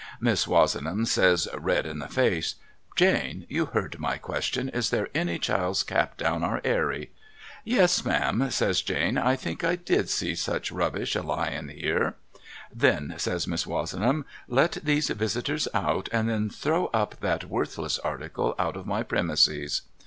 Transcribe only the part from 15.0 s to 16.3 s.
visitors out, and